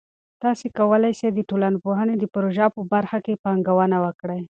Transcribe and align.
تاسې 0.43 0.65
کولای 0.79 1.13
سئ 1.19 1.29
د 1.33 1.39
ټولنپوهنې 1.49 2.15
د 2.17 2.23
پروژه 2.33 2.65
په 2.75 2.81
برخه 2.93 3.17
کې 3.25 3.41
پانګونه 3.43 3.97
وکړئ. 4.05 4.39